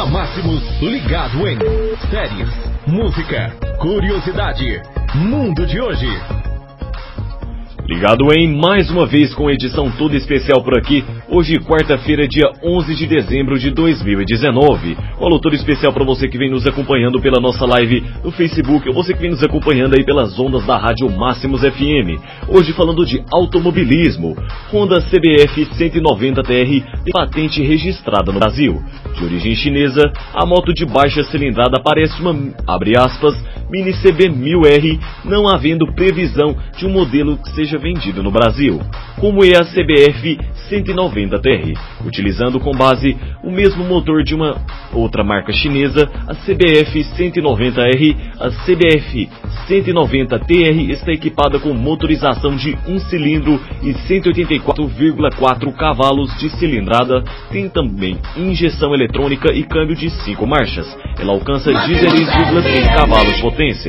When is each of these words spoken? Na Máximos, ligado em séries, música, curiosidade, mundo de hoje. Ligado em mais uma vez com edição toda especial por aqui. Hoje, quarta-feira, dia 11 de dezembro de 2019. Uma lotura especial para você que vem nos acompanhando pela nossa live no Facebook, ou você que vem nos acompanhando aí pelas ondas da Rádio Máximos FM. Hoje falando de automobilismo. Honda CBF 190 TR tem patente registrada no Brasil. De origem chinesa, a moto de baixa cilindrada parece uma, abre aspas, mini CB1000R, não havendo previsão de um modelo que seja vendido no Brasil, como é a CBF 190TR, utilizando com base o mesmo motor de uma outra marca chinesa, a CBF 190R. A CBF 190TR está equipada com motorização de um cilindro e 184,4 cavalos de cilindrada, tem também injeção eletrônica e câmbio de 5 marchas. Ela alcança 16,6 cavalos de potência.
Na 0.00 0.06
Máximos, 0.06 0.62
ligado 0.80 1.46
em 1.46 1.58
séries, 2.08 2.48
música, 2.86 3.54
curiosidade, 3.78 4.80
mundo 5.14 5.66
de 5.66 5.78
hoje. 5.78 6.39
Ligado 7.90 8.32
em 8.32 8.56
mais 8.56 8.88
uma 8.88 9.04
vez 9.04 9.34
com 9.34 9.50
edição 9.50 9.90
toda 9.90 10.16
especial 10.16 10.62
por 10.62 10.78
aqui. 10.78 11.04
Hoje, 11.28 11.58
quarta-feira, 11.58 12.24
dia 12.28 12.48
11 12.62 12.94
de 12.94 13.04
dezembro 13.04 13.58
de 13.58 13.68
2019. 13.72 14.96
Uma 15.18 15.28
lotura 15.28 15.56
especial 15.56 15.92
para 15.92 16.04
você 16.04 16.28
que 16.28 16.38
vem 16.38 16.48
nos 16.48 16.64
acompanhando 16.68 17.20
pela 17.20 17.40
nossa 17.40 17.66
live 17.66 18.04
no 18.22 18.30
Facebook, 18.30 18.88
ou 18.88 18.94
você 18.94 19.12
que 19.12 19.20
vem 19.20 19.32
nos 19.32 19.42
acompanhando 19.42 19.96
aí 19.98 20.04
pelas 20.04 20.38
ondas 20.38 20.64
da 20.64 20.78
Rádio 20.78 21.10
Máximos 21.10 21.62
FM. 21.62 22.22
Hoje 22.46 22.72
falando 22.74 23.04
de 23.04 23.24
automobilismo. 23.28 24.36
Honda 24.72 25.00
CBF 25.00 25.64
190 25.74 26.42
TR 26.44 27.02
tem 27.02 27.12
patente 27.12 27.60
registrada 27.60 28.30
no 28.30 28.38
Brasil. 28.38 28.80
De 29.16 29.24
origem 29.24 29.56
chinesa, 29.56 30.12
a 30.32 30.46
moto 30.46 30.72
de 30.72 30.86
baixa 30.86 31.24
cilindrada 31.24 31.82
parece 31.82 32.22
uma, 32.22 32.54
abre 32.68 32.96
aspas, 32.96 33.34
mini 33.70 33.92
CB1000R, 33.92 35.00
não 35.24 35.48
havendo 35.48 35.92
previsão 35.92 36.56
de 36.76 36.86
um 36.86 36.90
modelo 36.90 37.38
que 37.38 37.50
seja 37.50 37.78
vendido 37.78 38.22
no 38.22 38.30
Brasil, 38.30 38.80
como 39.18 39.44
é 39.44 39.56
a 39.56 39.64
CBF 39.64 40.38
190TR, 40.70 41.78
utilizando 42.04 42.60
com 42.60 42.72
base 42.72 43.16
o 43.42 43.50
mesmo 43.50 43.84
motor 43.84 44.22
de 44.22 44.34
uma 44.34 44.60
outra 44.92 45.22
marca 45.22 45.52
chinesa, 45.52 46.10
a 46.26 46.34
CBF 46.34 47.04
190R. 47.18 48.16
A 48.38 48.50
CBF 48.64 49.28
190TR 49.70 50.90
está 50.90 51.12
equipada 51.12 51.60
com 51.60 51.72
motorização 51.72 52.56
de 52.56 52.76
um 52.88 52.98
cilindro 52.98 53.60
e 53.82 53.92
184,4 53.94 55.72
cavalos 55.76 56.36
de 56.38 56.50
cilindrada, 56.58 57.22
tem 57.52 57.68
também 57.68 58.18
injeção 58.36 58.92
eletrônica 58.92 59.52
e 59.54 59.62
câmbio 59.62 59.94
de 59.94 60.10
5 60.10 60.44
marchas. 60.44 60.86
Ela 61.16 61.32
alcança 61.32 61.70
16,6 61.70 62.96
cavalos 62.96 63.36
de 63.36 63.42
potência. 63.42 63.88